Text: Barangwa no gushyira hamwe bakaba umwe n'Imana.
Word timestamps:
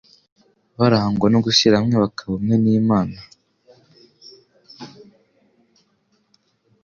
Barangwa 0.77 1.27
no 1.33 1.39
gushyira 1.45 1.77
hamwe 1.79 1.95
bakaba 2.03 2.33
umwe 2.37 2.55
n'Imana. 2.63 3.17